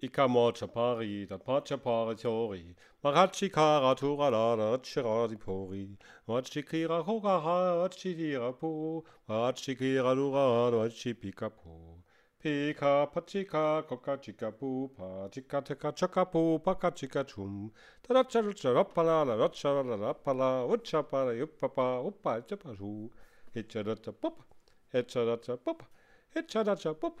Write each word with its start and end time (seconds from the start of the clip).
Ikamor 0.00 0.52
Chapari, 0.54 1.26
Dapar 1.26 1.64
Chapari 1.64 2.16
Tori, 2.16 2.76
Marachi 3.02 3.50
Kara 3.52 3.96
Turalada, 3.96 4.78
Chiradi 4.78 5.36
Pori, 5.36 5.88
Marachi 6.28 6.62
Kira 6.62 7.04
Hogaha, 7.04 7.88
Marachi 7.88 8.14
Hira 8.16 8.52
Po, 8.52 9.04
Marachi 9.28 9.76
Kira 9.76 10.14
Lura, 10.14 10.70
Marachi 10.70 11.14
Pika 11.14 11.50
Po, 11.50 11.98
Pika 12.40 13.12
Pachika, 13.12 13.82
Koka 13.88 14.16
Chika 14.18 14.52
Po, 14.56 14.88
Pachika 14.96 15.64
Teka 15.64 15.92
Chaka 15.92 16.26
Po, 16.26 16.60
Paka 16.60 16.92
Chika 16.92 17.26
Chum, 17.26 17.72
Tadacha 18.08 18.40
Rucha 18.40 18.72
Rapala, 18.72 19.36
Racha 19.36 19.82
Rapala, 19.82 20.70
Uchapara 20.70 21.34
Yupapa, 21.36 22.06
Upa 22.06 22.36
e 22.36 22.38
e 22.38 22.42
Chapa 22.48 22.72
Chu, 22.76 23.10
Hitcha 23.52 23.84
Dacha 23.84 24.12
Pop, 24.12 24.44
e 24.94 24.98
Hitcha 25.02 25.26
Dacha 25.26 25.56
Pop, 25.56 25.82
Hitcha 26.36 26.64
Dacha 26.64 26.94
Pop, 26.94 27.20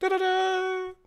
Ta-da-da! 0.00 0.99